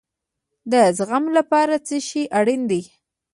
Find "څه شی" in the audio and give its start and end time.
1.87-2.23